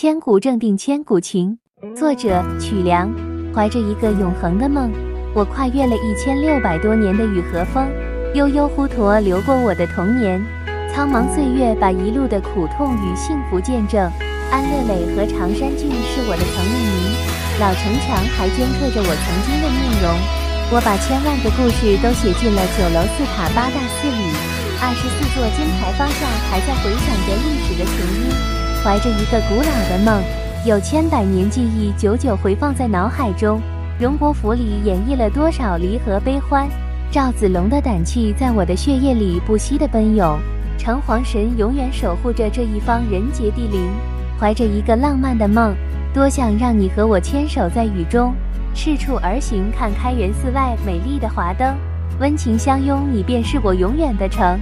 [0.00, 1.58] 千古正定千古情，
[1.94, 3.12] 作者曲梁。
[3.52, 4.90] 怀着一个永恒的梦，
[5.34, 7.84] 我跨越了一千六百多年的雨和风，
[8.32, 10.40] 悠悠滹沱流过我的童年。
[10.88, 14.00] 苍茫岁月把一路的苦痛与幸福见证。
[14.48, 16.96] 安乐垒和常山郡是我的曾命名，
[17.60, 20.08] 老城墙还镌刻着我曾经的面容。
[20.72, 24.32] 我把千万个故事都写进了九楼四塔八大寺里，
[24.80, 28.59] 二十四座金牌坊上还在回响着历史的琴音。
[28.82, 30.22] 怀着一个古老的梦，
[30.64, 33.60] 有千百年记忆久久回放在脑海中。
[33.98, 36.66] 荣国府里演绎了多少离合悲欢？
[37.10, 40.38] 赵子龙的胆气在我的血液里不息地奔涌。
[40.78, 43.86] 城隍神永远守护着这一方人杰地灵。
[44.38, 45.74] 怀着一个浪漫的梦，
[46.14, 48.32] 多想让你和我牵手在雨中，
[48.74, 51.76] 赤处而行，看开元寺外美丽的华灯，
[52.18, 54.58] 温情相拥，你便是我永远的城。